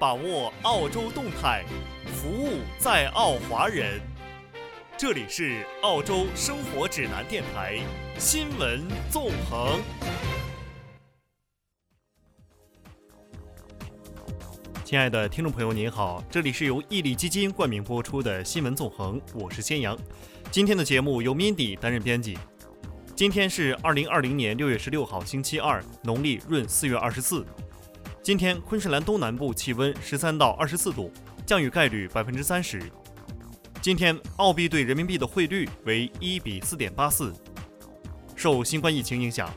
[0.00, 1.64] 把握澳洲动态，
[2.06, 4.00] 服务在澳华人。
[4.96, 7.80] 这里是澳洲生活指南电台
[8.16, 9.80] 新闻纵横。
[14.84, 19.98] 亲爱的听众朋友，您好，这里是由毅力基金冠名播出的新闻纵横，我是先阳。
[20.52, 22.38] 今天的节目由 Mindy 担任编辑。
[23.16, 27.44] 今天是二零二零年六月十六号，星期二，农历闰四月二十四。
[28.28, 31.10] 今天昆士兰东南部气温十三到二十四度，
[31.46, 32.78] 降雨概率百分之三十。
[33.80, 37.32] 今天澳币对人民币的汇率为一比四点八四。
[38.36, 39.50] 受新冠疫情影响，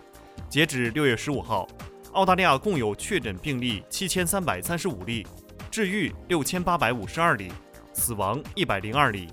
[0.47, 1.67] 截止六月十五号，
[2.13, 5.27] 澳大利亚共有确诊病例七千三百三十五例，
[5.69, 7.51] 治愈六千八百五十二例，
[7.91, 9.27] 死亡一百零二例。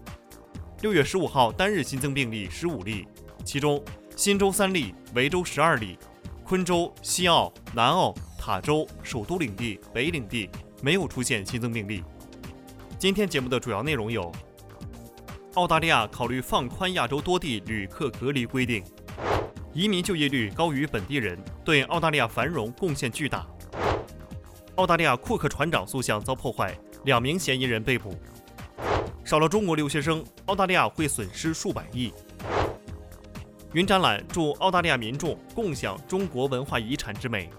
[0.80, 3.06] 六月十五号单日新增病例十五例，
[3.44, 3.80] 其中
[4.16, 5.96] 新州三例，维州十二例，
[6.42, 8.12] 昆州、西澳、南澳。
[8.48, 10.48] 塔州、首都领地、北领地
[10.80, 12.02] 没有出现新增病例。
[12.98, 14.32] 今天节目的主要内容有：
[15.56, 18.82] 澳大利亚考虑放宽亚洲多地旅客隔离规定；
[19.74, 23.46] 移民就业率高于本地人，对澳大利亚繁荣贡献巨大；
[24.76, 26.74] 澳大利亚库克船长塑像遭破坏，
[27.04, 28.12] 两名嫌疑人被捕；
[29.26, 32.10] 少了中国留学生，澳大利亚会损失数百亿；
[33.74, 37.50] 云展览祝澳大利亚民众共享中国文化遗产之美。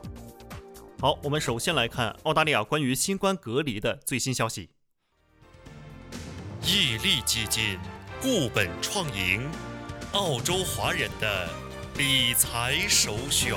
[1.02, 4.70] 好，我们首先来看澳大利亚关于新冠隔离的最新消息。
[6.62, 7.80] 毅力基金
[8.22, 9.50] 固本创盈，
[10.12, 11.48] 澳洲华人的
[11.98, 13.56] 理财首选。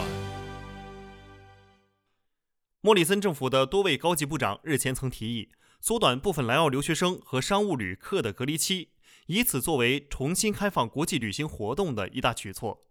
[2.81, 5.49] 莫里森政府的多位高级部长日前曾提议
[5.81, 8.91] 缩短部分来澳留学生和商务旅客的隔离期，
[9.27, 12.85] 以此作为重新开放国际旅行活动的一大举措。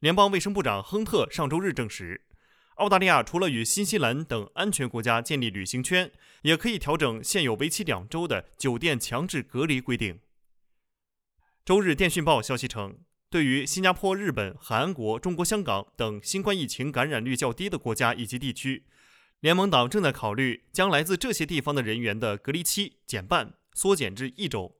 [0.00, 2.26] 联邦卫生部长亨特上周日证实。
[2.78, 6.10] 澳大利亚除了与新西兰等安全国家建立旅行圈，
[6.42, 10.20] 也可以调整现有为期两周的酒店强制隔离规定。
[11.64, 18.84] 周日，《电讯报》消息称，对于新加坡、日本、韩国、中国香港等新冠疫情感染率较低的国家以及地区，
[19.40, 24.76] 联盟党正在考虑将来自这些地方的人员的隔离期减半，缩减至一周。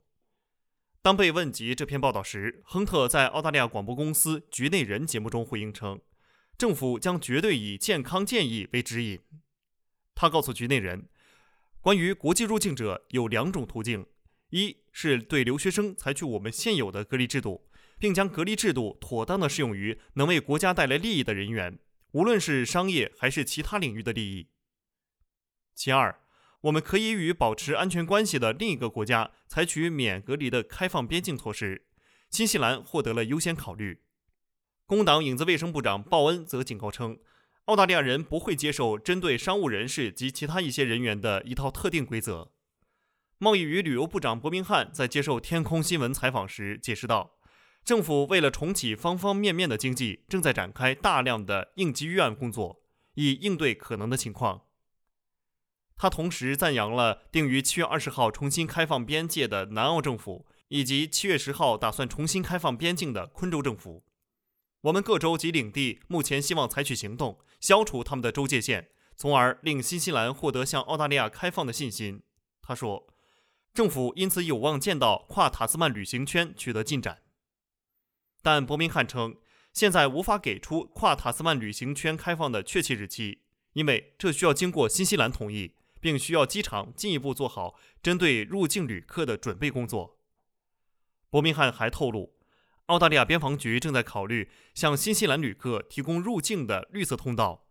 [1.02, 6.00] 当被问及这篇报道时，亨特在澳大利亚广播公司《局内人》节目中回应称。
[6.58, 9.20] 政府将绝对以健康建议为指引。
[10.16, 11.08] 他告诉局内人，
[11.80, 14.04] 关于国际入境者有两种途径：
[14.50, 17.68] 一是对留学生采取我们现有的隔离制度，
[18.00, 21.78] 并将隔离制度妥当的适用于能为国家带来利益的人员，
[22.10, 24.48] 无论是商业还是其他领域的利益；
[25.76, 26.20] 其二，
[26.62, 31.86] 我们可以与保持安全关系的另一个国家采取免隔离的开放边境措施。
[32.30, 34.00] 新西兰获得了优先考虑。
[34.88, 37.18] 工党影子卫生部长鲍恩则警告称，
[37.66, 42.52] 澳大利亚人不会接受针对商务人士及其他一些人员的一套特定规则。
[43.36, 47.32] 贸易与旅游部长伯明翰在接受天空新闻采访时解释道，
[47.84, 52.80] 政府为了重启方方面面的经济，正在展开大量的应急预案工作，
[53.12, 54.62] 以应对可能的情况。
[55.98, 64.02] 他同时赞扬了定于七月二十号重新开放边界的南澳政府，以及七月十号打算重新开放边境的昆州政府。
[64.82, 72.22] 我们各州及领地目前希望采取行动，消除他们的州界线，从而令新西兰获得向澳大利亚开放的信心。
[72.62, 73.08] 他说，
[73.74, 77.22] 政府因此有望见到跨塔斯曼旅行圈取得进展。
[78.40, 79.36] 但伯明翰称，
[79.72, 83.40] 现在无法给出跨塔斯曼旅行圈开放的确切日期，
[83.72, 90.20] 因为这需要经过新西兰同意，并需要机场进一步做好针对入境旅客的准备工作。
[91.30, 92.37] 伯明翰还透露。
[92.88, 97.66] 澳大利亚边防局正在考虑向新西兰旅客提供入境的绿色通道，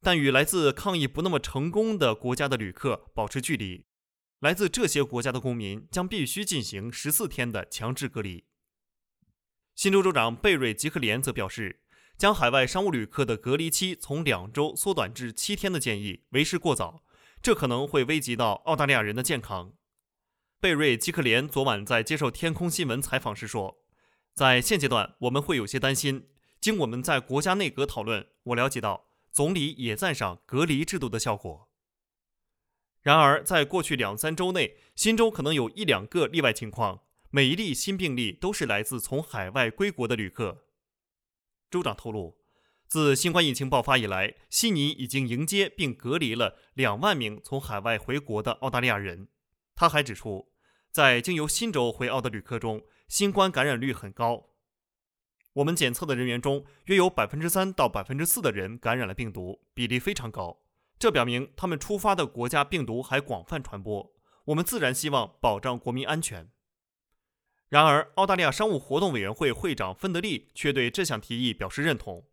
[0.00, 3.84] 但与来自抗疫不那么成功的国家的旅客保持距离。
[4.40, 8.44] 来自这些国家的公民将必须进行十四天的强制隔离。
[9.74, 11.82] 新州州长贝瑞吉克连则表示，
[12.16, 17.04] 将海外商务旅客的隔离期从两周缩短至七天的建议为时过早，
[17.42, 19.74] 这可能会危及到澳大利亚人的健康。
[20.58, 23.82] 贝瑞吉克连昨晚在接受天空新闻采访时说。
[24.36, 26.28] 在现阶段，我们会有些担心。
[26.60, 31.70] 经我们在国家内阁讨论，我了解到总理也赞赏隔离制度的效果。
[33.00, 40.66] 然而，在过去两三周内，新州可能有一两个例外情况，每一例新病例都是来自从海外归国的旅客。
[41.70, 42.36] 州长透露，
[42.86, 49.28] 自新冠疫情爆发以来，悉尼已经迎接并隔离了两万名从海外回国的澳大利亚人。
[49.74, 50.52] 他还指出，
[50.90, 54.50] 在经由新州回澳的旅客中，新冠感染率很高，
[55.54, 60.60] 我们检测的人员中约有百分之三到百分之四的人感染了病毒，比例非常高。
[60.98, 64.12] 这表明他们出发的国家病毒还广泛传播。
[64.46, 66.50] 我们自然希望保障国民安全。
[67.68, 72.26] 然而，澳大利亚商务活动委员会会长芬德利却对这项提议表示认同。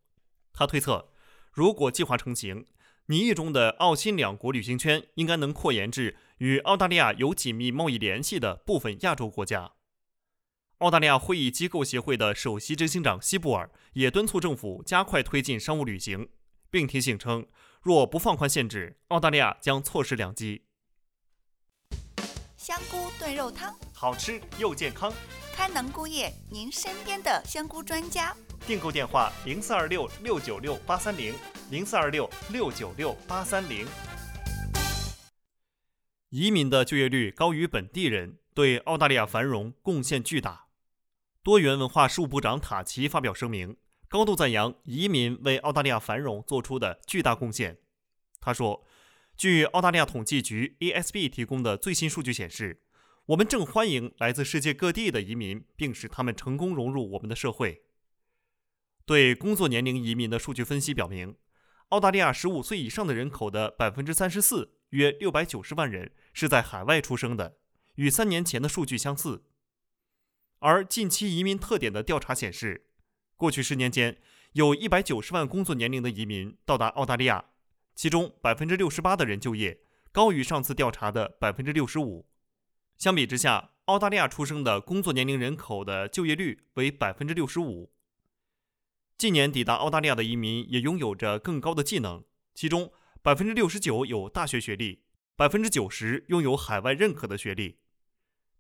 [0.54, 1.10] 他推测，
[1.52, 2.66] 如果计划成型，
[3.08, 9.74] 拟议中的澳新两国旅行圈应该能扩延至与澳大利亚有紧密贸易联系的部分亚洲国家。
[10.84, 16.28] 澳大利亚会议机构协会的首席执行长希布尔也敦促政府加快推进商务旅行，
[16.70, 17.48] 并提醒称，
[17.82, 20.66] 若不放宽限制，澳大利亚将错失良机。
[22.58, 25.14] 香菇炖肉汤，好吃又健康。
[25.56, 28.36] 开能菇业，您身边的香菇专家。
[28.68, 31.34] 订购电话：零四二六六九六八三零，
[31.72, 33.88] 零四二六六九六八三零。
[36.30, 40.63] 移民的就业率高于本地人，对澳大利亚繁荣贡献巨大。
[41.44, 43.76] 多元文化事务部长塔奇发表声明，
[44.08, 47.80] 高度赞扬移民为澳大利亚繁荣做出的巨大贡献。
[48.40, 48.86] 他说。
[49.36, 52.84] 据澳大利亚统计局 （ASB） 提供的最新数据显示，
[53.26, 57.82] 我们正欢迎来自世界各地的移民，并使他们成功融入我们的社会。
[59.08, 61.36] 对工作年龄移民的数据分析表明，
[61.90, 67.58] 澳大利亚15岁以上的人口的34%，约690万人是在海外出生的，
[67.96, 69.44] 与三年前的数据相似。
[70.64, 72.86] 而近期移民特点的调查显示，
[73.36, 74.18] 过去十年间
[74.54, 77.44] 有一百九十万工作年龄的移民到达澳大利亚。
[77.96, 79.82] 其中百分之六十八的人就业，
[80.14, 82.26] 高于上次调查的百分之六十五。
[82.98, 87.92] 相比之下，澳大利亚出生的工作年龄人口的就业率为百分之六十五。
[89.18, 92.24] 近年抵达澳大利亚的移民也拥有着更高的技能，
[92.56, 95.02] 其中百分之六十九有大学学历，
[95.36, 97.80] 百分之九十拥有海外认可的学历。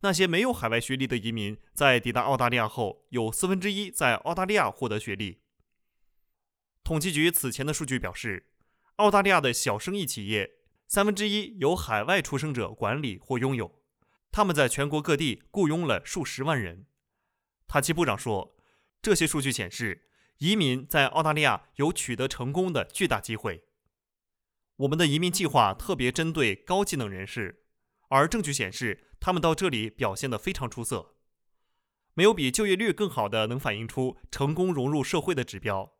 [0.03, 5.39] 那些没有海外学历的移民在抵达澳大利亚后，有四分之一在澳大利亚获得学历。
[6.83, 8.51] 统计局此前的数据表示。
[8.97, 10.51] 澳大利亚的小生意企业
[10.87, 13.81] 三分之一由海外出生者管理或拥有，
[14.31, 16.85] 他们在全国各地雇佣了数十万人。
[17.67, 18.55] 塔奇部长说
[19.01, 23.63] ：“这些数据显示，移民在澳大利亚有取得成功的巨大机会。
[24.75, 27.63] 我们的移民计划特别针对高技能人士，
[28.09, 31.15] 而证据显示，他们到这里表现得非常出色。
[32.13, 35.93] 没有比就业率更好的能反映出成功融入社会的指标。”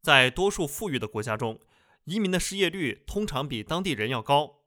[0.00, 1.60] 在多数富裕的国家中，
[2.04, 4.60] 移民的失业率通常比当地人要高。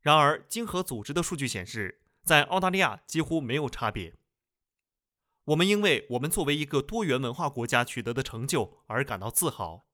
[0.00, 4.14] 然而，经合组织的数据显示，在澳大利亚几乎没有差别。
[5.46, 9.88] 我们因为我们作为一个多元文化国家取得的成就而感到自豪。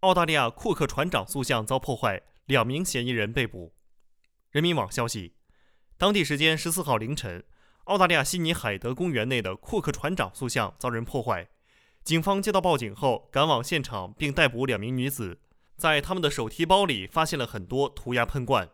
[0.00, 3.75] 澳大利亚库克船长塑像遭破坏，两名嫌疑人被捕。
[4.56, 5.34] 人民网消息，
[5.98, 7.44] 当地时间十四号凌晨，
[7.84, 11.46] 澳大利亚悉尼海德公园内的库克船长塑像遭人破坏。
[12.02, 15.40] 警方接到报警后，赶往现场并逮捕两名女子，
[15.76, 18.70] 在他们的手提包里发现了很多涂鸦喷罐。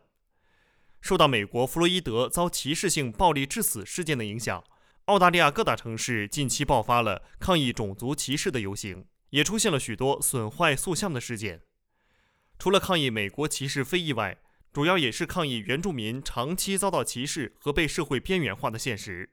[1.01, 4.63] 受到美国弗洛伊德遭歧视性暴力致死事件的影响，
[5.07, 11.63] 澳大利亚各大城市近期爆发了抗议种族歧视的游行，也出现了许多损坏塑像的事件。
[12.57, 14.37] 除了抗议美国歧视非裔外，
[14.73, 19.29] 主要也是抗议原住民长期遭到歧视和被社会边缘化的现实。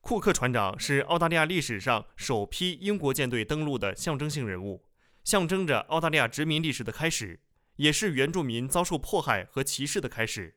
[0.00, 4.84] 库克船长是澳大利亚历史上首批英国舰队登陆的象征性人物，
[5.22, 7.40] 象征着澳大利亚殖民历史的开始，
[7.76, 10.56] 也是原住民遭受迫害和歧视的开始。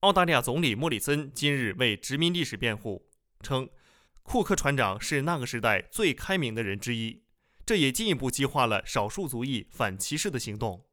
[0.00, 3.08] 澳大利亚总理莫里森今日为殖民历史辩护，
[3.40, 3.68] 称
[4.24, 7.22] 库克船长是那个时代最开明的人之一，
[7.64, 10.87] 这也进一步激化了少数族裔反歧视的行动。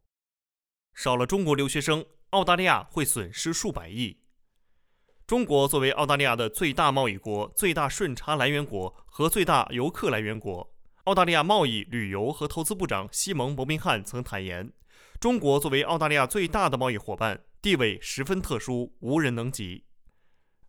[0.96, 4.18] 少了中国留学生，澳大利亚会损失数百亿。
[5.28, 10.74] 中国作为澳大利亚的最大贸易国、最大顺差来源国和最大游客来源国，
[11.04, 14.72] 澳大利亚贸易、旅游和投资部长西蒙·伯明翰曾坦言，
[15.20, 19.84] 中国作为澳大利亚最大的贸易伙伴，地位十分特殊，无人能及。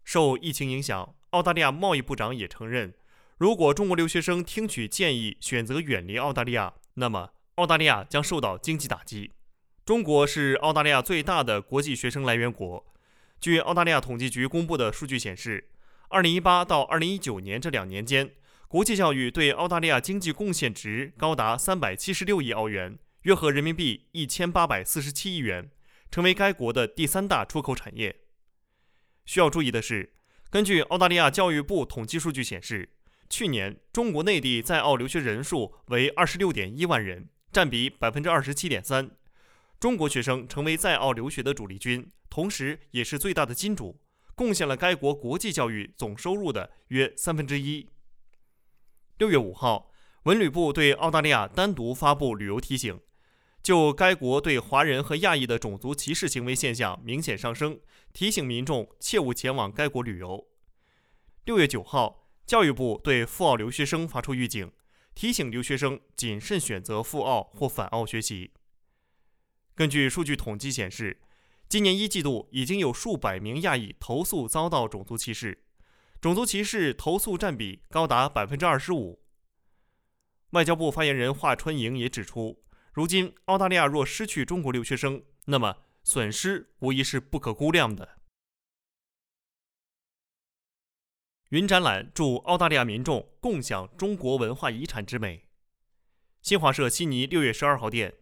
[0.03, 2.95] 受疫情影响，澳大利亚贸易部长也承认，
[3.39, 9.33] 如果中国留学生听取建议选择远离澳大利亚，那么澳大利亚将受到经济打击。
[9.87, 12.85] 中国是澳大利亚最大的国际学生来源国。
[13.41, 15.69] 据澳大利亚统计局公布的数据显示
[16.11, 18.33] ，2018到2019年这两年间，
[18.67, 25.71] 国际教育对澳大利亚经济贡献值高达376亿澳元，约合人民币1847亿元，
[26.11, 28.17] 成为该国的第三大出口产业。
[29.25, 30.15] 需要注意的是，
[30.51, 32.89] 根据澳大利亚教育部统计数据显示，
[33.31, 39.11] 去年中国内地在澳留学人数为26.1万人，占比27.3%。
[39.79, 42.11] 中国学生成为在澳留学的主力军。
[42.29, 44.01] 同时，也是最大的金主，
[44.35, 47.89] 贡献了该国国际教育总收入的约三分之一。
[49.19, 49.91] 六月五号，
[50.25, 53.01] 文旅部对澳大利亚单独发布旅游提醒，
[53.63, 57.81] 就该国对华人和亚裔的种族歧视行为现象明显上升，
[58.13, 60.47] 提醒民众切勿前往该国旅游。
[61.45, 64.73] 六月九号，教育部对赴澳留学生发出预警，
[65.15, 68.53] 提醒留学生谨慎选择赴澳或返澳学习。
[69.77, 71.21] 根据数据统计显示，
[71.69, 75.63] 今年一季度已经有数百名亚裔投诉遭到种族歧视，
[76.19, 79.23] 种族歧视投诉占比高达百分之二十五。
[80.51, 82.65] 外交部发言人华春莹也指出，
[82.95, 88.17] 如今澳大利亚若失去中国留学生，那么损失无疑是不可估量的。
[91.51, 95.47] 云展览助澳大利亚民众共享中国文化遗产之美。
[96.41, 98.15] 新华社悉尼六月十二号电，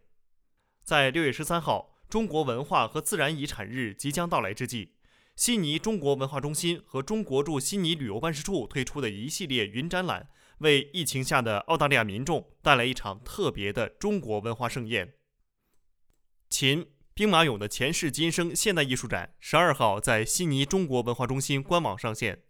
[0.84, 4.92] 在六月十三号中国文化和自然遗产日即将到来之际，
[5.34, 10.28] 悉尼中国文化中心和中国驻悉尼旅游办事处推出的一系列云展览。
[10.58, 15.14] 为疫情下的澳大利亚民众带来一场特别的中国文化盛宴。
[16.48, 22.42] 秦兵马俑的前世今生现代艺术展十二号在悉尼中国文化中心官网上线，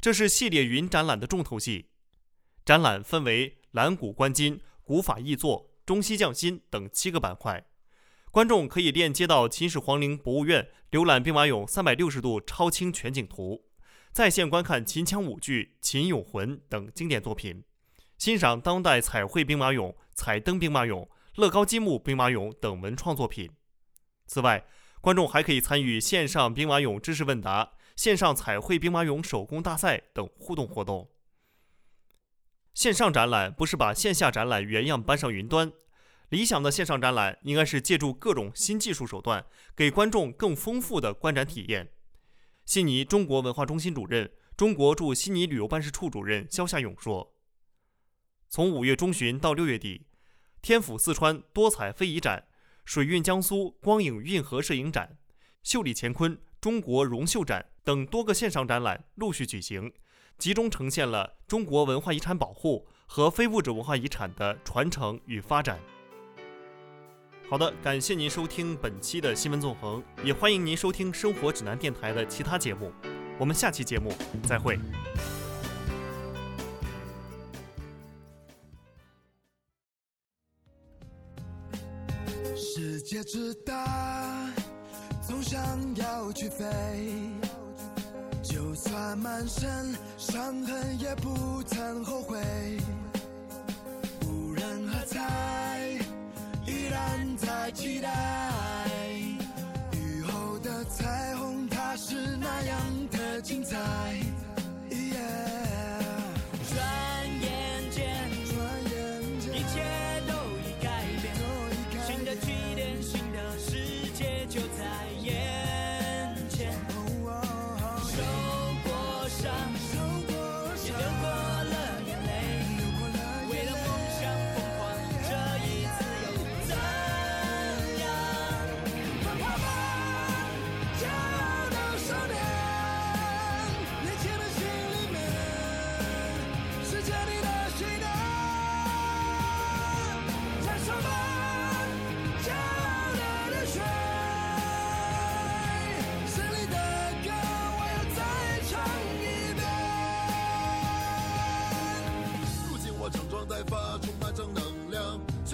[0.00, 1.90] 这是系列云展览的重头戏。
[2.64, 7.66] 展览分为蓝古观今、古法艺作、中西匠心等七个板块，
[8.32, 13.66] 观众可以链接到秦始皇陵博物院，浏览兵马俑三百六十度超清全景图。
[14.10, 17.62] 在线观看秦腔舞剧《秦俑魂》等经典作品，
[18.16, 23.50] 欣赏当代彩绘兵马俑、彩灯兵马俑、乐高积木兵马俑等文创作品。
[24.26, 24.64] 此外，
[25.02, 31.10] 观众还可以参与线上兵马俑知识问答、线上彩绘兵马俑手工大赛等互动活动。
[32.72, 35.70] 线上展览不是把线下展览原样搬上云端，
[36.32, 39.44] 理想的线上展览应该是借助各种新技术手段，
[39.76, 41.92] 给观众更丰富的观展体验。
[42.64, 47.34] 悉尼中国文化中心主任、中国驻悉尼旅游办事处主任肖夏勇说
[48.48, 50.06] ：“从五月中旬到六月底，
[50.62, 52.46] 天府四川多彩非遗展、
[52.86, 55.18] 水韵江苏光影运河摄影展、
[55.62, 59.92] 秀丽乾坤中国绒绣展等多个线上展览陆续举行，
[60.38, 65.78] 集中呈现了中国文化遗产保护和非物质文化遗产的传承与发展。”
[67.52, 72.90] 好的，感谢您收听本期的新闻纵横，也欢迎您收听生活指南电台的其他节目。
[73.38, 74.10] 我们下期节目
[74.48, 74.78] 再会。
[82.56, 84.48] 世界之大，
[85.20, 86.64] 总想要去飞，
[88.42, 92.38] 就算满身伤痕，也不曾后悔。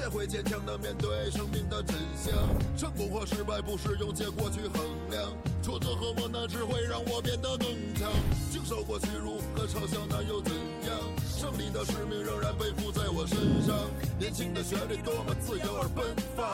[0.08, 2.34] 会坚强的面对生命的真相，
[2.76, 8.10] 成功或失败不是用结果去衡量，挫折和磨难只会让我变得更强。
[8.50, 10.52] 经受过屈辱和嘲笑，那又怎
[10.86, 10.98] 样？
[11.38, 13.76] 胜利的使命仍然背负在我身上。
[14.18, 16.04] 年轻的旋律多么自由而奔
[16.36, 16.50] 放，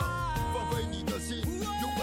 [0.53, 1.94] 放飞你的心，勇。